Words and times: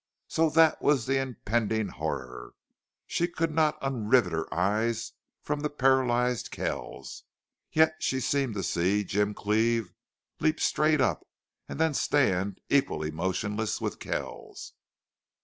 So 0.27 0.49
that 0.49 0.81
was 0.81 1.05
the 1.05 1.21
impending 1.21 1.89
horror. 1.89 2.55
She 3.05 3.27
could 3.27 3.51
not 3.51 3.77
unrivet 3.83 4.31
her 4.33 4.51
eyes 4.51 5.11
from 5.43 5.59
the 5.59 5.69
paralyzed 5.69 6.49
Kells, 6.49 7.23
yet 7.71 7.97
she 7.99 8.19
seemed 8.19 8.55
to 8.55 8.63
see 8.63 9.03
Jim 9.03 9.35
Cleve 9.35 9.93
leap 10.39 10.59
straight 10.59 11.01
up, 11.01 11.27
and 11.69 11.79
then 11.79 11.93
stand, 11.93 12.59
equally 12.67 13.11
motionless, 13.11 13.79
with 13.79 13.99
Kells. 13.99 14.73